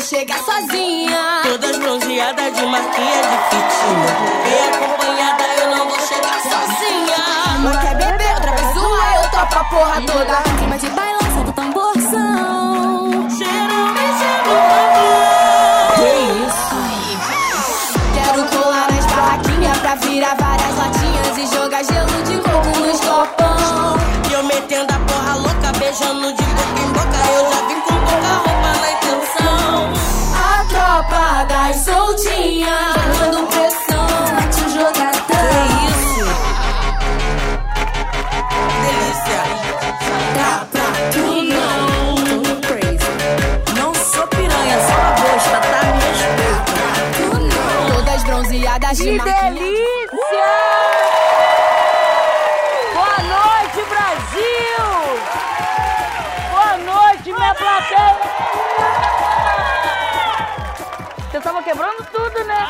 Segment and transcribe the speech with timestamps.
[0.00, 1.42] vou chegar sozinha.
[1.42, 4.08] Todas bronzeadas de marquinha de fitinha.
[4.44, 7.22] Bem acompanhada, eu não vou chegar sozinha.
[7.58, 10.42] Uma quer beber, outra zoar, eu topo a porra toda.
[10.56, 13.28] Clima de bailão, solta o tamborzão.
[13.28, 14.56] Cheiro me chama.
[15.96, 16.10] Que
[16.46, 16.76] isso?
[18.14, 23.98] Quero colar nas barraquinhas pra virar várias latinhas e jogar gelo de coco nos copão.
[24.30, 26.89] E eu metendo a porra louca, beijando de boca
[31.00, 35.40] A tropa das soltinhas, dando pressão pra te jogar Que
[35.88, 36.24] isso?
[38.84, 39.40] Delícia.
[40.34, 42.16] Tá pra tu não.
[42.42, 43.10] Tô crazy.
[43.78, 45.80] Não sou piranha, sou uma bosta, tá?
[45.96, 46.76] Me respeita.
[47.16, 47.96] Tu não.
[47.96, 49.99] Todas bronzeadas de Que delícia!
[61.60, 62.66] Tava quebrando tudo, né?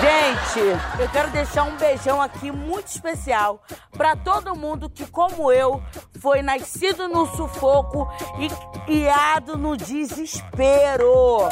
[0.00, 0.60] Gente,
[1.00, 3.62] eu quero deixar um beijão aqui muito especial
[3.96, 5.82] pra todo mundo que, como eu,
[6.20, 8.06] foi nascido no sufoco
[8.38, 8.48] e
[8.84, 11.48] criado no desespero.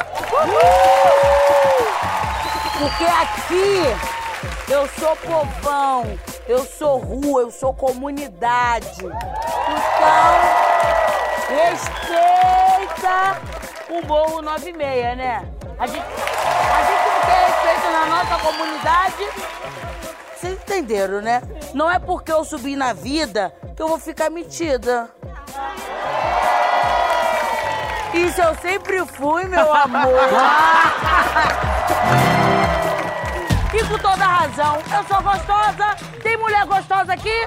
[2.77, 3.81] Porque aqui
[4.71, 8.99] eu sou povão, eu sou rua, eu sou comunidade.
[8.99, 10.35] Então,
[11.49, 13.41] respeita
[13.89, 15.54] o Morro 96, né?
[15.77, 19.27] A gente, a gente não tem respeito na nossa comunidade.
[20.35, 21.41] Vocês entenderam, né?
[21.73, 25.09] Não é porque eu subi na vida que eu vou ficar metida.
[28.13, 30.11] Isso eu sempre fui, meu amor.
[33.75, 35.97] E com toda razão, eu sou gostosa.
[36.23, 37.45] Tem mulher gostosa aqui?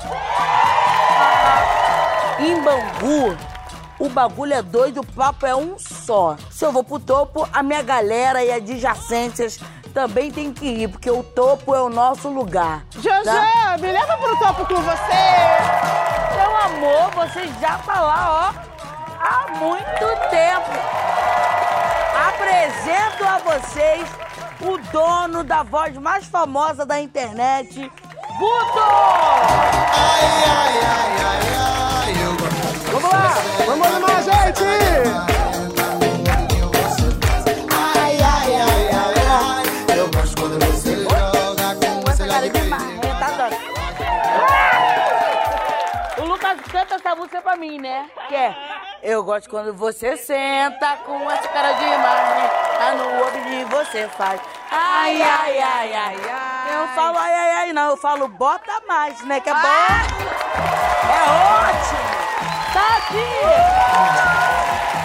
[2.38, 3.34] Em Bangu,
[3.98, 6.36] o bagulho é doido, o papo é um só.
[6.50, 9.58] Se eu vou pro topo, a minha galera e adjacências
[9.92, 12.84] também tem que ir, porque o topo é o nosso lugar.
[12.94, 13.76] Jojo, tá?
[13.78, 15.26] me leva pro topo com você.
[16.36, 18.68] Meu amor, você já tá lá, ó,
[19.20, 20.70] há muito tempo.
[22.28, 24.08] Apresento a vocês
[24.60, 27.90] o dono da voz mais famosa da internet,
[28.38, 28.80] Guto!
[31.08, 31.77] Vamos
[47.18, 48.06] música pra mim, né?
[48.28, 48.56] Que é
[49.02, 54.40] Eu gosto quando você senta com essa cara de marreta no ouvido e você faz
[54.70, 59.20] Ai, ai, ai, ai, ai Eu falo ai, ai, ai, não, eu falo bota mais,
[59.24, 59.40] né?
[59.40, 59.58] Que é bom
[61.08, 61.22] É
[61.66, 62.08] ótimo
[62.72, 63.28] Tá aqui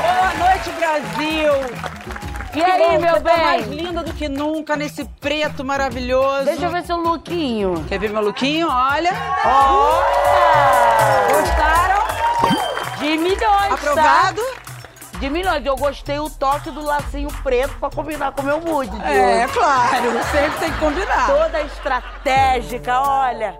[0.04, 1.54] Boa noite, Brasil.
[2.56, 3.78] E aí, meu você tá mais bem?
[3.80, 6.46] linda do que nunca nesse preto maravilhoso.
[6.46, 8.68] Deixa eu ver seu lookinho Quer ver meu lookinho?
[8.70, 9.12] Olha.
[9.44, 11.28] Olha!
[11.34, 12.03] Gostaram?
[13.04, 13.74] De milhões, tá?
[13.74, 14.42] Aprovado?
[15.20, 15.66] De milhões.
[15.66, 19.44] Eu gostei o toque do lacinho preto pra combinar com o meu mood de É,
[19.46, 19.54] hoje.
[19.54, 20.24] claro.
[20.32, 21.28] Sempre tem que combinar.
[21.28, 23.60] Toda estratégica, olha.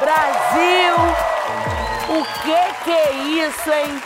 [0.00, 0.94] Brasil!
[2.08, 4.02] O que que é isso, hein?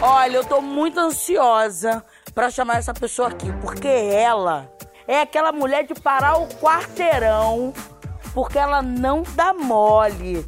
[0.00, 2.02] Olha, eu tô muito ansiosa
[2.34, 4.68] pra chamar essa pessoa aqui, porque ela
[5.06, 7.72] é aquela mulher de parar o quarteirão,
[8.34, 10.44] porque ela não dá mole.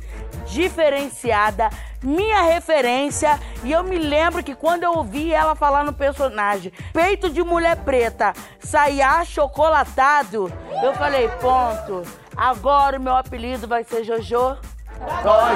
[0.47, 1.71] Diferenciada,
[2.05, 7.31] minha referência, e eu me lembro que quando eu ouvi ela falar no personagem Peito
[7.31, 12.03] de Mulher Preta, saia chocolatado, eu falei, ponto.
[12.37, 14.57] Agora o meu apelido vai ser Jojo.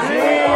[0.09, 0.49] Vem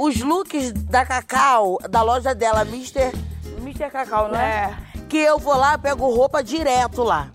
[0.00, 3.12] os looks da Cacau, da loja dela, Mr.
[3.58, 3.90] Mr.
[3.90, 4.74] Cacau, não é?
[5.10, 7.28] Que eu vou lá, pego roupa direto lá.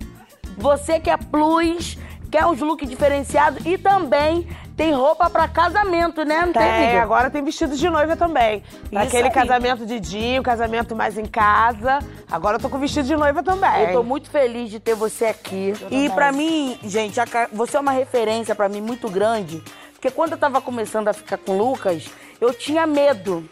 [0.57, 1.95] Você que é plus,
[2.31, 6.43] quer uns looks diferenciados e também tem roupa pra casamento, né?
[6.43, 8.63] Não tem, Tem, agora tem vestido de noiva também.
[8.91, 9.33] Isso Aquele aí.
[9.33, 11.99] casamento de dia, um casamento mais em casa.
[12.31, 13.83] Agora eu tô com vestido de noiva também.
[13.83, 15.73] Eu tô muito feliz de ter você aqui.
[15.91, 17.19] E pra mim, gente,
[17.53, 19.63] você é uma referência pra mim muito grande.
[19.93, 22.09] Porque quando eu tava começando a ficar com o Lucas,
[22.39, 23.47] eu tinha medo.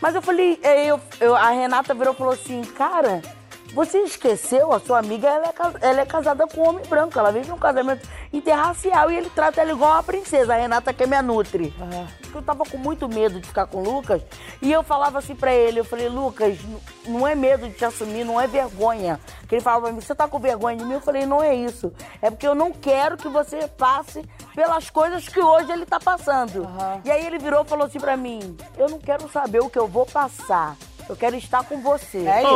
[0.00, 3.22] Mas eu falei, eh, eu, eu- a Renata virou e falou assim, cara,
[3.72, 7.18] você esqueceu, a sua amiga, ela é, ela é casada com um homem branco.
[7.18, 10.54] Ela vive um casamento interracial e ele trata ela igual uma princesa.
[10.54, 11.72] A Renata que é minha nutri.
[12.20, 14.22] Porque Eu tava com muito medo de ficar com o Lucas.
[14.60, 16.58] E eu falava assim pra ele, eu falei, Lucas,
[17.06, 19.18] não é medo de te assumir, não é vergonha.
[19.48, 20.94] Que ele falava pra mim, você tá com vergonha de mim?
[20.94, 21.92] Eu falei, não é isso.
[22.20, 24.22] É porque eu não quero que você passe
[24.54, 26.68] pelas coisas que hoje ele tá passando.
[27.04, 29.78] E aí ele virou e falou assim pra mim, eu não quero saber o que
[29.78, 30.76] eu vou passar.
[31.08, 32.18] Eu quero estar com você.
[32.26, 32.52] É isso.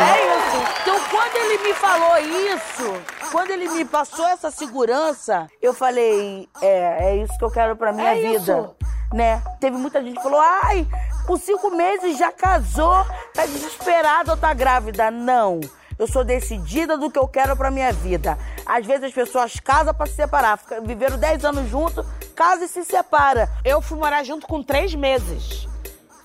[0.00, 0.80] É isso.
[0.82, 2.92] Então, quando ele me falou isso,
[3.32, 7.92] quando ele me passou essa segurança, eu falei, é, é isso que eu quero pra
[7.92, 8.38] minha É vida.
[8.38, 8.76] isso.
[9.12, 9.42] Né?
[9.60, 10.86] Teve muita gente que falou, ai,
[11.26, 13.04] com cinco meses já casou,
[13.34, 15.10] tá desesperada ou tá grávida.
[15.10, 15.60] Não.
[15.98, 18.36] Eu sou decidida do que eu quero pra minha vida.
[18.66, 20.58] Às vezes as pessoas casam pra se separar.
[20.58, 22.04] Fica- Viveram 10 anos juntos,
[22.34, 23.48] casa e se separa.
[23.64, 25.66] Eu fui morar junto com três meses.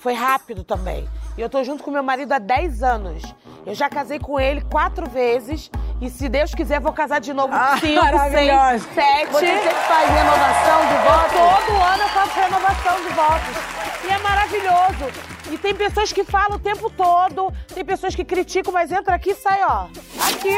[0.02, 1.08] Foi rápido também.
[1.38, 3.22] E eu tô junto com meu marido há 10 anos.
[3.64, 5.70] Eu já casei com ele quatro vezes.
[6.02, 8.02] E se Deus quiser, vou casar de novo Ah, cinco,
[8.32, 9.32] seis, sete.
[9.32, 11.66] Você sempre faz renovação de voto?
[11.68, 14.04] Todo ano eu faço renovação de votos.
[14.04, 15.32] E é maravilhoso.
[15.52, 19.32] E tem pessoas que falam o tempo todo, tem pessoas que criticam, mas entra aqui
[19.32, 19.86] e sai, ó.
[20.28, 20.58] Aqui.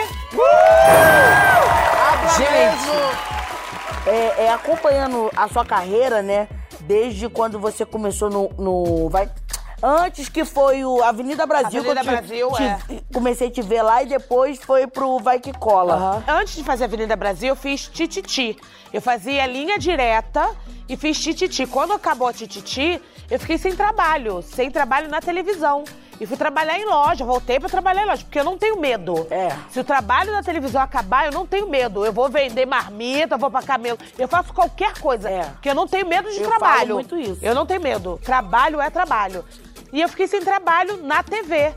[2.37, 6.47] Gente, é, é, acompanhando a sua carreira, né?
[6.88, 8.50] Desde quando você começou no.
[8.57, 9.30] no- vai,
[9.81, 11.80] antes que foi o Avenida Brasil.
[11.81, 12.51] Avenida que eu te- Brasil,
[12.88, 16.24] te- Comecei a te ver lá e depois foi pro Vai Que Cola.
[16.27, 18.57] Antes de fazer Avenida Brasil, eu fiz tititi.
[18.91, 20.50] Eu fazia linha direta
[20.89, 21.65] e fiz tititi.
[21.65, 25.83] Quando acabou a tititi, eu fiquei sem trabalho, sem trabalho na televisão.
[26.19, 29.27] E fui trabalhar em loja, voltei pra trabalhar em loja, porque eu não tenho medo.
[29.30, 29.50] É.
[29.69, 32.06] Se o trabalho na televisão acabar, eu não tenho medo.
[32.06, 33.98] Eu vou vender marmita, vou pra camelo.
[34.18, 35.30] Eu faço qualquer coisa.
[35.30, 35.44] É.
[35.44, 36.80] Porque eu não tenho medo de Eu trabalho.
[36.80, 37.39] falo muito isso.
[37.42, 38.19] Eu não tenho medo.
[38.24, 39.44] Trabalho é trabalho.
[39.92, 41.74] E eu fiquei sem trabalho na TV.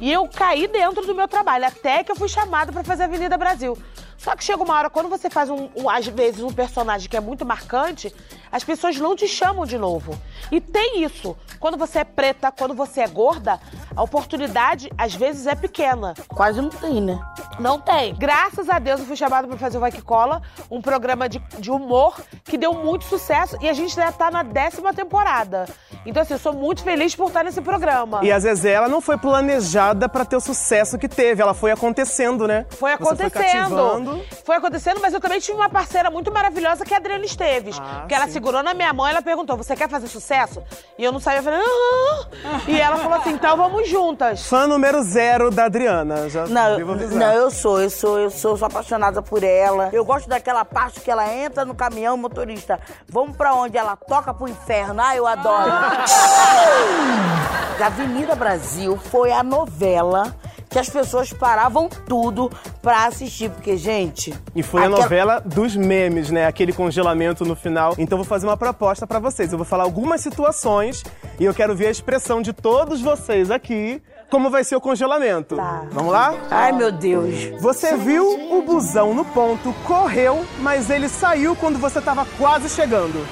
[0.00, 3.36] E eu caí dentro do meu trabalho, até que eu fui chamada pra fazer Avenida
[3.38, 3.78] Brasil.
[4.18, 7.16] Só que chega uma hora, quando você faz, um, um- às vezes, um personagem que
[7.16, 8.12] é muito marcante,
[8.56, 10.18] as pessoas não te chamam de novo.
[10.50, 11.36] E tem isso.
[11.60, 13.60] Quando você é preta, quando você é gorda,
[13.94, 16.14] a oportunidade, às vezes, é pequena.
[16.28, 17.20] Quase não tem, né?
[17.60, 18.14] Não tem.
[18.14, 21.38] Graças a Deus eu fui chamada pra fazer o Vai Que Cola, um programa de,
[21.58, 25.66] de humor que deu muito sucesso e a gente já tá na décima temporada.
[26.06, 28.20] Então, assim, eu sou muito feliz por estar nesse programa.
[28.22, 31.72] E a Zezé, ela não foi planejada pra ter o sucesso que teve, ela foi
[31.72, 32.64] acontecendo, né?
[32.70, 33.52] Foi Você foi acontecendo.
[33.52, 34.22] cativando.
[34.44, 37.78] Foi acontecendo, mas eu também tive uma parceira muito maravilhosa que é a Adriana Esteves.
[37.80, 38.32] Ah, que ela sim.
[38.46, 40.62] Segurou na minha mão e ela perguntou: Você quer fazer sucesso?
[40.96, 42.60] E eu não sabia, eu falei, aham.
[42.68, 44.46] E ela falou assim: então vamos juntas.
[44.46, 47.18] Fã número zero da Adriana, já Não, devo avisar.
[47.18, 49.90] não, eu sou, eu sou, eu sou, sou apaixonada por ela.
[49.92, 52.78] Eu gosto daquela parte que ela entra no caminhão, motorista.
[53.08, 55.02] Vamos pra onde ela toca pro inferno.
[55.02, 55.72] Ah, eu adoro.
[57.78, 60.34] A Avenida Brasil foi a novela
[60.68, 62.50] que as pessoas paravam tudo
[62.82, 66.46] pra assistir, porque gente, E foi a aquela- novela dos memes, né?
[66.46, 67.94] Aquele congelamento no final.
[67.98, 69.52] Então eu vou fazer uma proposta pra vocês.
[69.52, 71.02] Eu vou falar algumas situações
[71.38, 74.02] e eu quero ver a expressão de todos vocês aqui.
[74.30, 75.54] Como vai ser o congelamento?
[75.54, 75.84] Tá.
[75.92, 76.34] Vamos lá?
[76.50, 77.60] Ai, meu Deus.
[77.60, 78.26] Você viu
[78.58, 83.24] o busão no ponto, correu, mas ele saiu quando você tava quase chegando.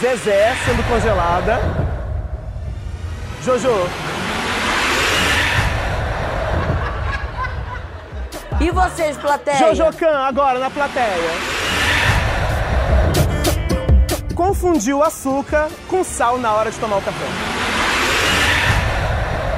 [0.00, 1.60] Zezé sendo congelada.
[3.44, 3.68] Jojo,
[8.60, 9.74] E vocês, plateia?
[9.74, 11.30] Jojo Can agora na plateia.
[14.34, 17.24] Confundiu açúcar com sal na hora de tomar o café.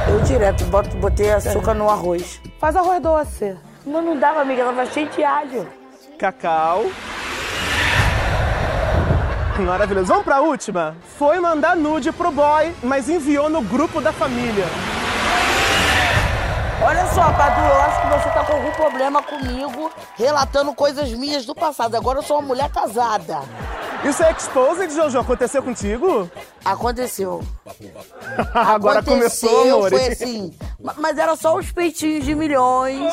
[0.09, 2.41] Eu direto boto, botei açúcar no arroz.
[2.61, 3.57] Faz arroz doce.
[3.85, 5.69] Não, não dava, amiga, tava cheio de alho.
[6.17, 6.85] Cacau.
[9.59, 10.07] Maravilhoso.
[10.07, 10.97] Vamos pra última?
[11.19, 14.65] Foi mandar nude pro boy, mas enviou no grupo da família.
[16.85, 21.47] Olha só, Padu, eu acho que você tá com algum problema comigo, relatando coisas minhas
[21.47, 21.95] do passado.
[21.95, 23.41] Agora eu sou uma mulher casada.
[24.05, 25.19] Isso é exposed, Jojo?
[25.21, 26.29] Aconteceu contigo?
[26.65, 27.41] Aconteceu.
[28.53, 29.91] Agora Aconteceu, começou, amor.
[29.91, 30.53] Foi assim.
[30.81, 33.13] ma- Mas era só os peitinhos de milhões.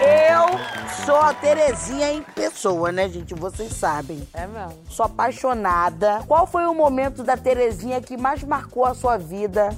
[0.00, 3.34] Eu sou a Terezinha em pessoa, né, gente?
[3.34, 4.26] Vocês sabem.
[4.32, 4.74] É mesmo.
[4.88, 6.22] Sou apaixonada.
[6.28, 9.70] Qual foi o momento da Terezinha que mais marcou a sua vida?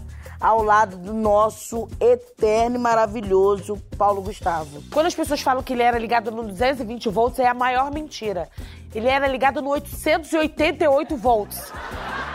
[0.45, 4.83] Ao lado do nosso eterno e maravilhoso Paulo Gustavo.
[4.93, 8.51] Quando as pessoas falam que ele era ligado no 220 volts, é a maior mentira.
[8.95, 11.73] Ele era ligado no 888 volts.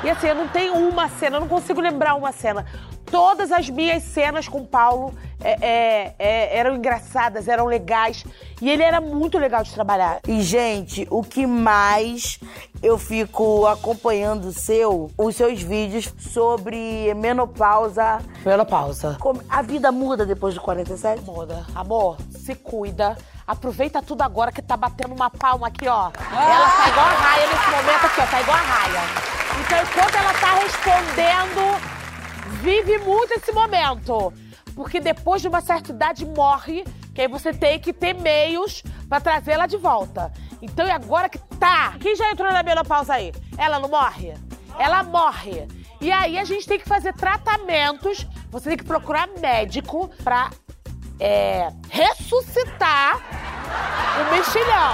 [0.04, 2.66] E assim, eu não tenho uma cena, eu não consigo lembrar uma cena.
[3.12, 8.24] Todas as minhas cenas com o Paulo é, é, é, eram engraçadas, eram legais.
[8.62, 10.20] E ele era muito legal de trabalhar.
[10.28, 12.40] E, gente, o que mais
[12.84, 18.20] eu fico acompanhando o seu, os seus vídeos sobre menopausa.
[18.46, 19.18] Menopausa.
[19.20, 21.24] Como a vida muda depois de 47?
[21.24, 21.66] Muda.
[21.74, 23.18] Amor, se cuida.
[23.48, 26.12] Aproveita tudo agora que tá batendo uma palma aqui, ó.
[26.32, 28.26] Ela tá igual a raia nesse momento aqui, ó.
[28.28, 29.02] Tá igual a raia.
[29.60, 31.99] Então, enquanto ela tá respondendo,
[32.62, 34.34] vive muito esse momento.
[34.76, 39.20] Porque depois de uma certa idade morre, que aí você tem que ter meios pra
[39.20, 40.32] trazê-la de volta.
[40.62, 41.96] Então, e agora que tá?
[42.00, 43.34] Quem já entrou na menopausa aí?
[43.58, 44.34] Ela não morre?
[44.78, 45.68] Ela morre.
[46.00, 48.26] E aí a gente tem que fazer tratamentos.
[48.52, 50.50] Você tem que procurar médico pra
[51.20, 53.18] é, ressuscitar
[54.20, 54.94] o mexilhão.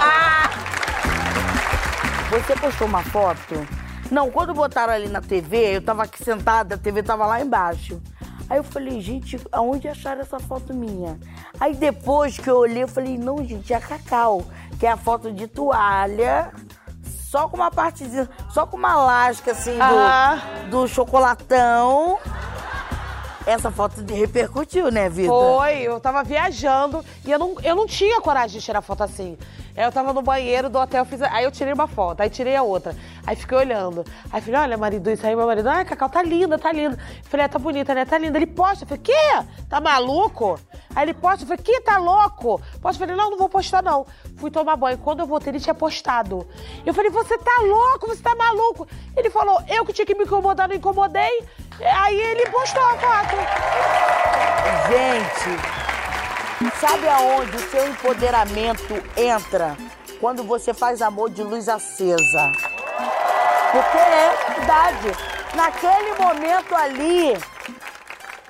[2.30, 3.85] Você postou uma foto?
[4.10, 8.00] Não, quando botaram ali na TV, eu tava aqui sentada, a TV tava lá embaixo.
[8.48, 11.18] Aí eu falei, gente, aonde acharam essa foto minha?
[11.58, 14.44] Aí depois que eu olhei, eu falei, não, gente, é a Cacau,
[14.78, 16.52] que é a foto de toalha,
[17.28, 22.18] só com uma partezinha, só com uma lasca assim do, do chocolatão.
[23.44, 25.58] Essa foto repercutiu, né, Vitor?
[25.58, 29.38] Foi, eu tava viajando e eu não, eu não tinha coragem de tirar foto assim.
[29.76, 32.56] Aí eu tava no banheiro do hotel, fiz, aí eu tirei uma foto, aí tirei
[32.56, 32.96] a outra.
[33.26, 34.04] Aí fiquei olhando.
[34.32, 36.98] Aí falei, olha, marido, isso aí, meu marido, ai, Cacau, tá linda, tá linda.
[37.24, 38.04] Falei, é, tá bonita, né?
[38.04, 38.38] Tá linda.
[38.38, 38.84] Ele posta.
[38.84, 39.46] Eu falei, quê?
[39.68, 40.58] Tá maluco?
[40.94, 42.58] Aí ele posta, eu falei, que tá louco?
[42.80, 44.06] Posta, eu falei, não, não vou postar, não.
[44.36, 44.96] Fui tomar banho.
[44.98, 46.48] Quando eu voltei, ele tinha postado.
[46.86, 48.88] Eu falei, você tá louco, você tá maluco?
[49.14, 51.44] Ele falou, eu que tinha que me incomodar, não incomodei.
[51.80, 53.36] Aí ele postou a foto.
[54.88, 55.85] Gente,
[56.80, 59.76] sabe aonde o seu empoderamento entra?
[60.20, 62.52] Quando você faz amor de luz acesa.
[63.72, 65.12] Porque é verdade.
[65.54, 67.38] Naquele momento ali,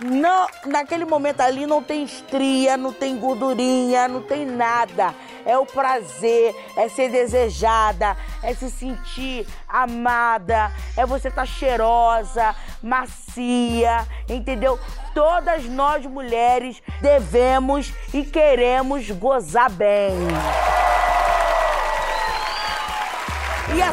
[0.00, 5.14] não, naquele momento ali não tem estria, não tem gordurinha, não tem nada.
[5.46, 14.06] É o prazer, é ser desejada, é se sentir amada, é você estar cheirosa, macia,
[14.28, 14.78] entendeu?
[15.14, 20.12] Todas nós mulheres devemos e queremos gozar bem.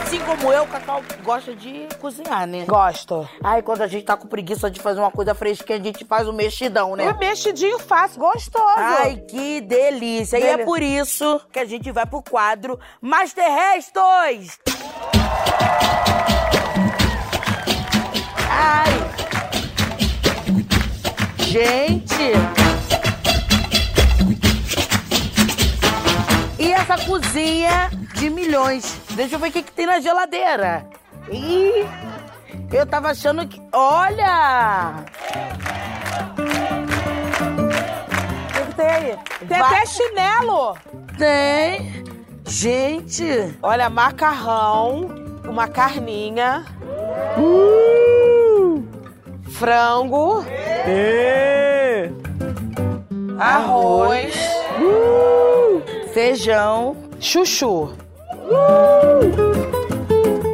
[0.03, 2.65] Assim como eu, o Cacau gosta de cozinhar, né?
[2.65, 3.27] Gosto.
[3.43, 6.27] Aí quando a gente tá com preguiça de fazer uma coisa fresquinha, a gente faz
[6.27, 7.10] o mexidão, né?
[7.10, 8.65] O mexidinho fácil, gostoso.
[8.75, 10.38] Ai, que delícia.
[10.38, 10.65] E é Delícia.
[10.65, 14.60] por isso que a gente vai pro quadro Master Restos.
[18.50, 18.91] Ai.
[21.38, 22.33] Gente.
[26.60, 29.02] E essa cozinha de milhões.
[29.15, 30.88] Deixa eu ver o que, que tem na geladeira.
[31.29, 31.86] Ih,
[32.72, 33.62] eu tava achando que...
[33.72, 35.05] Olha!
[38.62, 39.17] O que, tem aí?
[39.48, 40.77] Tem até chinelo.
[41.17, 42.03] Tem.
[42.46, 43.58] Gente.
[43.62, 45.10] Olha, macarrão,
[45.48, 46.65] uma carninha,
[47.38, 48.84] Uh!
[49.50, 50.43] frango,
[53.39, 54.36] arroz,
[56.13, 56.98] Feijão.
[57.20, 58.02] chuchu.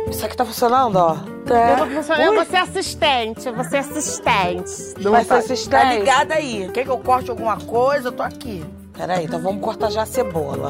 [0.09, 1.15] Isso aqui tá funcionando, ó.
[1.45, 1.87] Tá.
[2.23, 4.93] Eu vou ser assistente, eu vou ser assistente.
[4.99, 5.69] Não Vai ser tá- assistente?
[5.69, 6.69] Tá ligada aí.
[6.73, 8.09] Quer que eu corte alguma coisa?
[8.09, 8.63] Eu tô aqui.
[8.95, 10.69] Peraí, então vamos cortar já a cebola.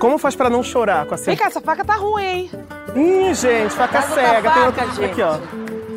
[0.00, 1.38] Como faz pra não chorar com a Vem cebola?
[1.42, 2.50] cá, essa faca tá ruim, hein?
[2.96, 4.50] Ih, gente, faca da cega.
[4.50, 5.04] Tem faca, outro gente.
[5.10, 5.36] aqui, ó.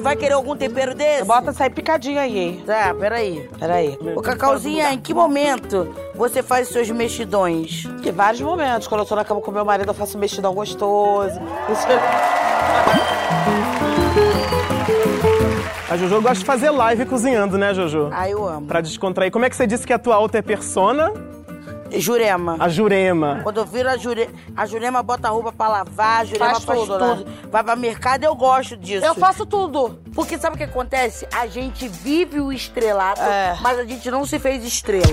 [0.03, 1.23] Vai querer algum tempero desse?
[1.23, 2.63] Bota essa aí picadinha aí, hein?
[2.65, 3.49] Tá, peraí.
[3.57, 3.97] Peraí.
[4.15, 7.85] Ô, Cacauzinha, em que momento você faz seus mexidões?
[8.05, 8.85] Em vários momentos.
[8.85, 11.39] Quando eu tô na cama com meu marido, eu faço um mexidão gostoso.
[15.89, 18.09] A Jojo gosta de fazer live cozinhando, né, Jojo?
[18.11, 18.65] Ah, eu amo.
[18.65, 19.31] Pra descontrair.
[19.31, 21.13] Como é que você disse que a tua outra é persona?
[21.99, 22.57] Jurema.
[22.59, 23.39] A Jurema.
[23.43, 26.63] Quando eu viro a Jurema, a Jurema bota a roupa pra lavar, a Jurema Faz
[26.63, 27.25] faz, tudo, tudo.
[27.25, 27.33] né?
[27.51, 29.05] Vai pra mercado, eu gosto disso.
[29.05, 29.99] Eu faço tudo.
[30.13, 31.27] Porque sabe o que acontece?
[31.33, 33.57] A gente vive o estrelato, É.
[33.61, 35.03] mas a gente não se fez estrela.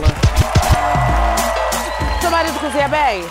[2.20, 3.25] Seu marido cozinha bem?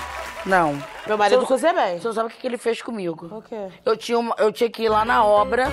[0.45, 0.81] Não.
[1.05, 1.99] Meu marido Seu- cozinha bem.
[1.99, 3.27] Você não sabe o que que ele fez comigo?
[3.31, 3.67] O quê?
[3.85, 5.71] Eu tinha, uma- eu tinha que ir lá na obra.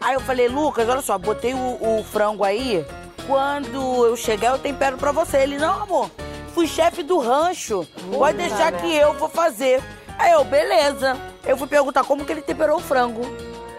[0.00, 1.58] Aí eu falei, Lucas, olha só, botei o,
[1.98, 2.84] o frango aí.
[3.26, 5.38] Quando eu chegar, eu tempero pra você.
[5.38, 6.10] Ele, não, amor,
[6.56, 7.86] fui chefe do rancho.
[8.10, 9.82] Pode deixar que eu vou fazer.
[10.18, 11.14] Aí eu, beleza.
[11.44, 13.20] Eu fui perguntar como que ele temperou o frango.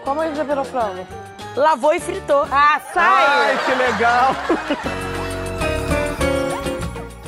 [0.04, 1.04] Como ele temperou frango?
[1.56, 2.46] lavou e fritou.
[2.52, 3.26] Ah, sai!
[3.26, 4.36] Ai, que legal!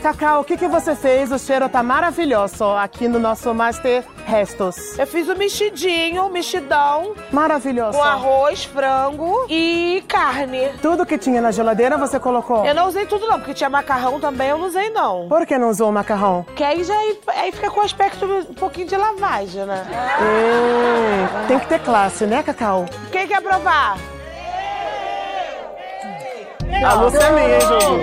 [0.00, 1.32] Cacau, o que, que você fez?
[1.32, 4.96] O cheiro tá maravilhoso aqui no nosso Master Restos.
[4.96, 7.98] Eu fiz o mexidinho, o mexidão, Maravilhoso.
[7.98, 10.68] com arroz, frango e carne.
[10.80, 12.64] Tudo que tinha na geladeira você colocou?
[12.64, 15.26] Eu não usei tudo não, porque tinha macarrão também, eu não usei não.
[15.28, 16.44] Por que não usou o macarrão?
[16.44, 16.94] Porque aí já
[17.26, 19.84] aí fica com aspecto um pouquinho de lavagem, né?
[20.22, 22.86] Hum, tem que ter classe, né, Cacau?
[23.10, 23.98] Quem quer provar?
[26.86, 28.00] A Lúcia é minha, hein, Juju?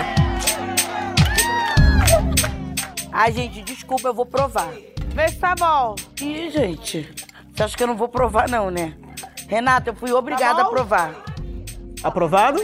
[3.14, 4.68] Ai, gente, desculpa, eu vou provar.
[5.18, 5.96] Vê se tá bom.
[6.22, 7.10] Ih, gente,
[7.54, 8.94] você acha que eu não vou provar, não, né?
[9.50, 11.12] Renata, eu fui obrigada Tá a provar.
[12.04, 12.62] Aprovado?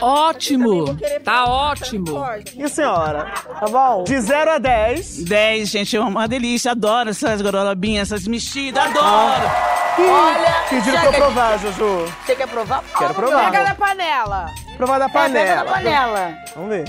[0.00, 0.96] Ótimo!
[1.24, 2.06] Tá ótimo!
[2.54, 3.32] E a senhora?
[3.58, 4.04] Tá bom?
[4.04, 5.24] De 0 a 10.
[5.24, 6.70] 10, gente, é uma delícia.
[6.70, 9.50] Adoro essas gorolobinhas, essas mexidas, adoro!
[9.98, 12.04] Olha, Pediram pra eu que- provar, Juju.
[12.24, 12.84] Você quer provar?
[12.96, 13.50] Quero provar.
[13.50, 14.50] Pega da panela.
[14.76, 15.64] Provar da É, pega panela.
[15.64, 16.34] na panela.
[16.54, 16.84] Vamos ver.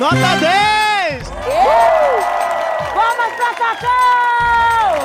[0.00, 1.28] Nota 10!
[2.94, 4.96] Palmas pra Cacau!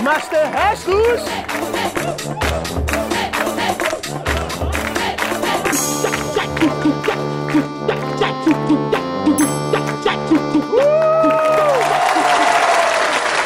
[0.00, 1.20] Master Restos!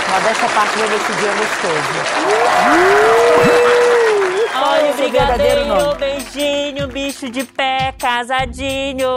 [0.08, 1.96] Mas dessa parte meu vestidinho é gostoso.
[4.54, 6.85] Olha o verdadeiro brigadeiro, beijinho,
[7.16, 9.08] bicho de pé, casadinho.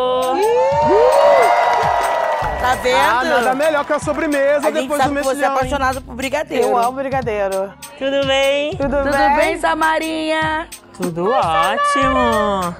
[2.62, 2.96] Tá vendo?
[2.98, 5.54] Ah, nada melhor que a sobremesa a depois do sabe que você é mexilhão.
[5.54, 6.68] apaixonado por brigadeiro.
[6.68, 7.74] Eu amo brigadeiro.
[7.98, 8.72] Tudo bem?
[8.78, 9.36] Tudo, Tudo bem?
[9.36, 10.68] bem, Samarinha?
[10.96, 12.76] Tudo ótimo.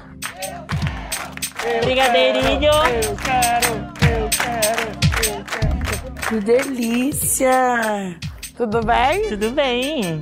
[1.84, 2.72] Brigadeirinho.
[2.72, 3.74] Eu quero,
[4.10, 6.30] eu quero, eu quero.
[6.30, 8.18] Que delícia!
[8.56, 9.30] Tudo bem?
[9.30, 10.22] Tudo bem.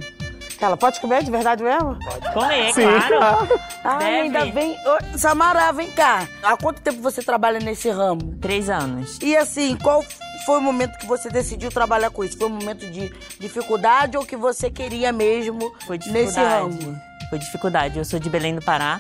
[0.60, 1.98] Ela pode comer de verdade mesmo?
[2.34, 2.82] Comer, Sim.
[2.84, 3.60] claro.
[3.84, 4.20] Ah, Deve.
[4.22, 4.72] ainda vem.
[4.74, 6.28] Ô, Samara, vem cá.
[6.42, 8.36] Há quanto tempo você trabalha nesse ramo?
[8.42, 9.20] Três anos.
[9.22, 10.04] E assim, qual
[10.46, 12.38] foi o momento que você decidiu trabalhar com isso?
[12.38, 16.70] Foi um momento de dificuldade ou que você queria mesmo Foi nesse ramo?
[16.70, 17.02] dificuldade.
[17.30, 17.98] Foi dificuldade.
[18.00, 19.00] Eu sou de Belém do Pará.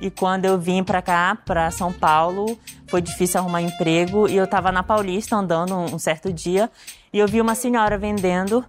[0.00, 4.28] E quando eu vim pra cá, pra São Paulo, foi difícil arrumar emprego.
[4.28, 6.70] E eu tava na Paulista andando um um certo dia.
[7.12, 8.64] E eu vi uma senhora vendendo.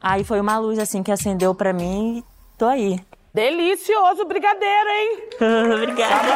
[0.00, 2.24] Aí foi uma luz assim que acendeu pra mim e
[2.58, 3.00] tô aí.
[3.34, 5.28] Delicioso brigadeiro, hein?
[5.74, 6.26] Obrigada.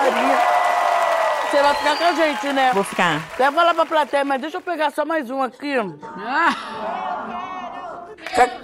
[1.51, 2.73] Você vai ficar com a gente, né?
[2.73, 3.29] Vou ficar.
[3.37, 5.75] Quer falar pra plateia, mas deixa eu pegar só mais um aqui.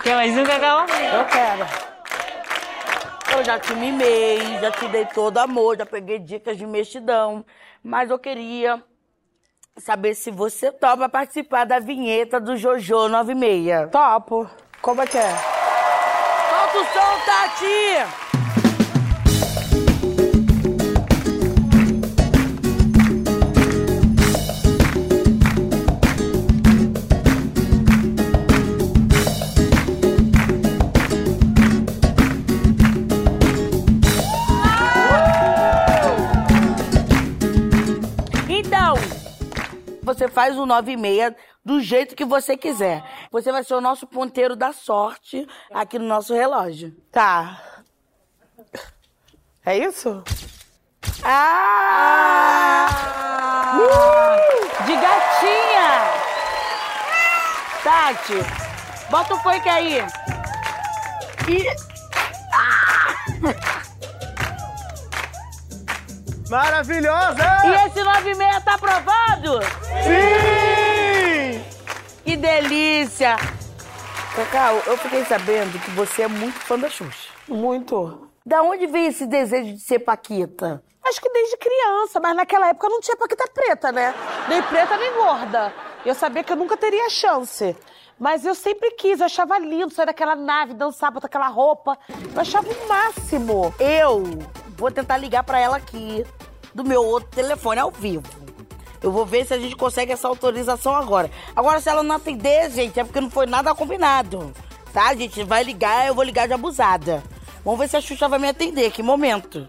[0.02, 0.80] Quer mais um, Cacau?
[0.80, 1.66] Eu quero.
[3.36, 7.44] Eu já te mimei, já te dei todo amor, já peguei dicas de mexidão.
[7.82, 8.82] Mas eu queria
[9.76, 13.90] saber se você topa participar da vinheta do Jojo 96.
[13.90, 14.48] Topo.
[14.86, 15.36] Como é que é?
[16.48, 18.25] Solta o som, Tati!
[40.26, 43.04] Você faz o 9 e meia do jeito que você quiser.
[43.30, 46.96] Você vai ser o nosso ponteiro da sorte aqui no nosso relógio.
[47.12, 47.62] Tá.
[49.64, 50.22] É isso?
[51.22, 52.88] Ah!
[53.74, 54.84] Uh!
[54.84, 56.16] De gatinha!
[57.82, 58.34] Tati,
[59.10, 59.98] bota o funk aí.
[61.48, 61.66] E...
[66.48, 67.42] Maravilhosa!
[67.64, 69.60] E esse 9 e meia tá aprovado?
[70.02, 71.64] Sim!
[72.24, 73.36] Que delícia!
[74.34, 77.30] Cacau, eu fiquei sabendo que você é muito fã da Xuxa.
[77.48, 78.28] Muito.
[78.44, 80.82] Da onde veio esse desejo de ser Paquita?
[81.04, 84.12] Acho que desde criança, mas naquela época não tinha paquita preta, né?
[84.48, 85.72] Nem preta nem gorda.
[86.04, 87.76] Eu sabia que eu nunca teria chance.
[88.18, 91.96] Mas eu sempre quis, eu achava lindo sair daquela nave, dançar, botar aquela roupa.
[92.34, 93.72] Eu achava o máximo.
[93.78, 94.24] Eu
[94.76, 96.24] vou tentar ligar pra ela aqui,
[96.74, 98.24] do meu outro telefone, ao vivo.
[99.02, 101.30] Eu vou ver se a gente consegue essa autorização agora.
[101.54, 104.52] Agora, se ela não atender, gente, é porque não foi nada combinado.
[104.92, 105.14] Tá?
[105.14, 107.22] Gente vai ligar, eu vou ligar de abusada.
[107.64, 108.90] Vamos ver se a Xuxa vai me atender.
[108.90, 109.68] Que momento.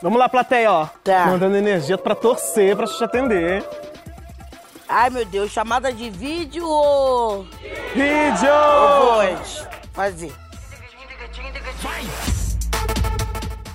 [0.00, 0.86] Vamos lá, plateia, ó.
[1.04, 1.26] Tá.
[1.26, 3.64] Mandando energia pra torcer, pra te atender.
[4.88, 7.44] Ai, meu Deus, chamada de vídeo ou...
[7.94, 8.52] Vídeo!
[9.00, 9.66] Voz.
[9.92, 10.32] Fazer.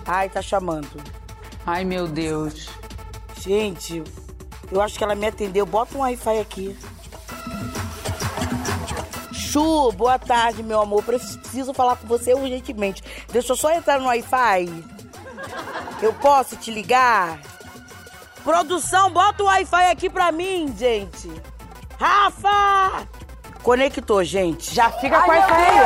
[0.08, 1.04] Ai, tá chamando.
[1.66, 2.70] Ai, meu Deus.
[3.42, 4.02] Gente,
[4.72, 5.66] eu acho que ela me atendeu.
[5.66, 6.80] Bota um Wi-Fi aqui.
[9.34, 11.04] Chu, boa tarde, meu amor.
[11.04, 13.04] Preciso falar com você urgentemente.
[13.30, 14.84] Deixa eu só entrar no Wi-Fi.
[16.02, 17.40] Eu posso te ligar?
[18.44, 21.30] Produção, bota o Wi-Fi aqui pra mim, gente.
[22.00, 23.06] Rafa!
[23.62, 24.74] Conectou, gente.
[24.74, 25.80] Já fica com o Wi-Fi aí,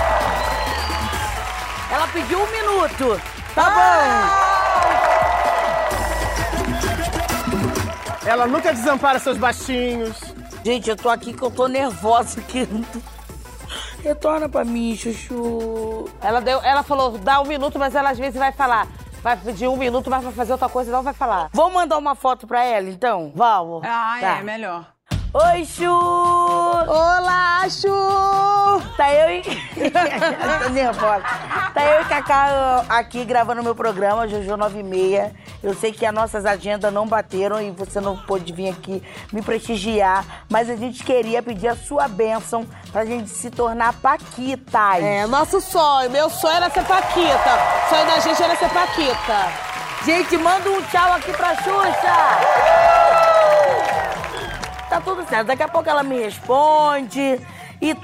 [0.00, 0.03] ó.
[1.94, 3.20] Ela pediu um minuto.
[3.54, 4.44] Tá bom.
[8.28, 10.18] Ela nunca desampara seus baixinhos.
[10.64, 12.66] Gente, eu tô aqui que eu tô nervosa aqui.
[14.02, 16.08] Retorna pra mim, Chuchu.
[16.20, 18.88] Ela, deu, ela falou, dá um minuto, mas ela às vezes vai falar.
[19.22, 21.48] Vai pedir um minuto, mas vai fazer outra coisa e não vai falar.
[21.52, 23.30] Vamos mandar uma foto pra ela, então?
[23.34, 23.82] Vamos.
[23.84, 24.38] Ah, Tá.
[24.38, 24.84] é, melhor.
[25.36, 25.90] Oi, Chu!
[25.90, 27.90] Olá, Chu!
[28.96, 29.42] Tá eu e...
[30.62, 31.24] Tô nervosa.
[31.74, 35.32] Tá eu e Cacá aqui gravando meu programa, Jojo 96.
[35.60, 39.42] Eu sei que as nossas agendas não bateram e você não pôde vir aqui me
[39.42, 45.02] prestigiar, mas a gente queria pedir a sua bênção pra gente se tornar Paquitas.
[45.02, 46.10] É, nosso sonho.
[46.10, 47.58] Meu sonho era ser Paquita.
[47.86, 49.74] O sonho da gente era ser Paquita.
[50.04, 52.83] Gente, manda um tchau aqui pra Xuxa!
[55.42, 57.40] Daqui a pouco ela me responde
[57.80, 57.96] e.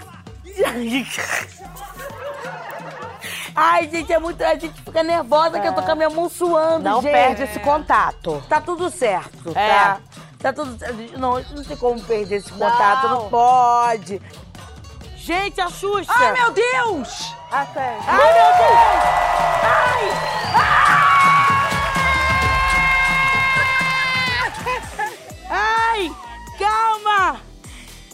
[3.55, 4.43] Ai, gente, é muito.
[4.43, 7.13] A gente fica nervosa que eu tô com a minha mão suando, Não gente.
[7.13, 8.43] perde esse contato.
[8.49, 9.69] Tá tudo certo, É.
[9.69, 9.99] tá?
[10.41, 10.97] Tá tudo certo.
[11.19, 14.21] Não, não tem como perder esse contato, não, pode.
[15.17, 16.11] Gente, a Xuxa!
[16.13, 17.35] Ai, meu Deus!
[17.53, 17.97] Até.
[18.07, 18.79] Ai, meu Deus!
[19.63, 20.11] Ai!
[20.55, 20.90] Ai!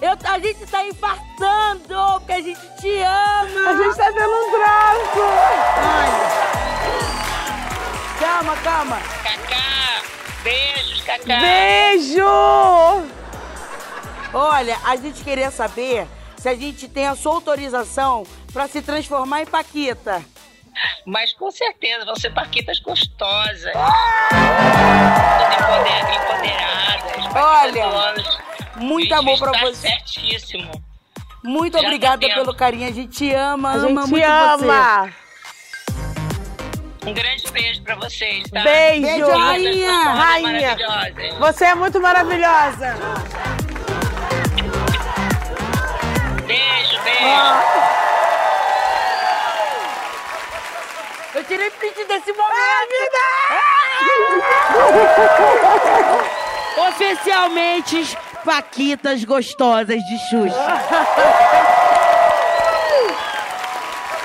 [0.00, 3.70] Eu, a gente tá infartando, porque a gente te ama!
[3.70, 5.22] A gente tá vendo um braço.
[5.78, 6.10] Ai.
[8.20, 8.98] Calma, calma!
[9.22, 10.02] Cacá,
[10.42, 11.38] beijos, Cacá.
[11.40, 12.26] Beijo!
[14.34, 16.06] Olha, a gente queria saber
[16.36, 20.22] se a gente tem a sua autorização pra se transformar em Paquita.
[21.06, 23.72] Mas com certeza vão ser paquitas gostosas.
[25.54, 27.34] Empoder- empoderadas.
[27.34, 28.45] Olha.
[28.76, 29.88] Muito Gente, amor pra está você.
[29.88, 30.70] certíssimo.
[31.44, 32.88] Muito Já tá obrigada pelo carinho.
[32.88, 35.12] A gente te ama, A ama gente muito ama.
[37.06, 38.62] Um grande beijo pra vocês, tá?
[38.62, 39.02] Beijo.
[39.02, 40.76] Beijo, rainha, rainha.
[41.38, 42.96] Você é muito maravilhosa.
[46.46, 47.02] Beijo, beijo.
[47.02, 47.76] você.
[51.38, 52.56] Eu tirei print desse momento.
[56.88, 60.54] Oficialmente, Paquitas gostosas de Xuxa.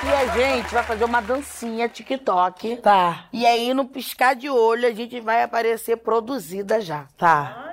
[0.04, 2.78] E a gente vai fazer uma dancinha TikTok.
[2.78, 7.06] Tá, E aí, no piscar de olho, a gente vai aparecer produzida já.
[7.18, 7.70] tá.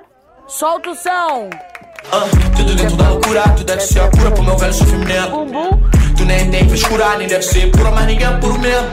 [0.47, 1.47] Solta o som!
[2.11, 2.25] Ah,
[2.57, 5.29] tudo dentro da loucura, tu deve ser a cura pro meu velho sofrimento.
[5.29, 5.69] Bumbum.
[6.17, 8.87] Tu nem tem frescura, nem deve ser pura, mas ninguém é puro mesmo.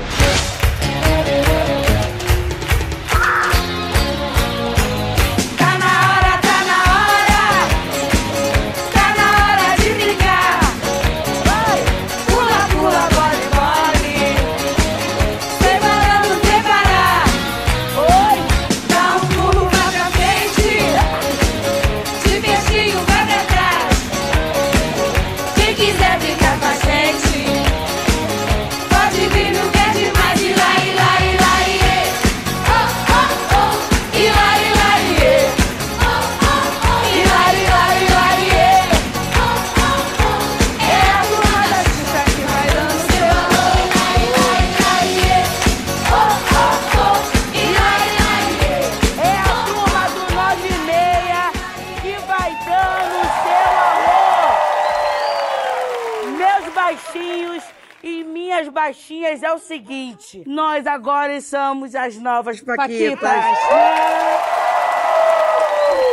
[59.57, 63.19] O seguinte: nós agora somos as novas Paquitas.
[63.19, 63.57] Paquitas.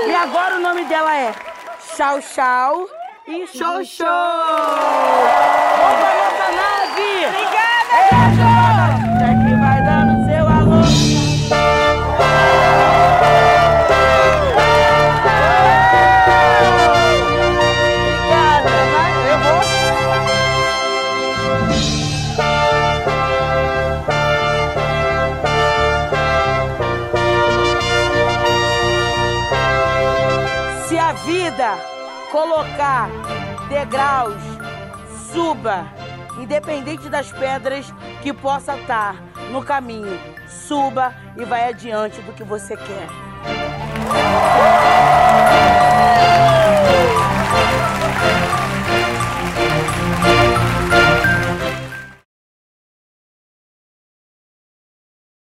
[0.08, 1.34] E agora o nome dela é
[1.96, 2.88] Chau Chau
[3.28, 4.08] e Show Show.
[6.00, 7.26] Pra nossa nave!
[7.28, 8.53] Obrigada, é
[38.24, 40.18] que possa estar no caminho.
[40.48, 43.10] Suba e vai adiante do que você quer.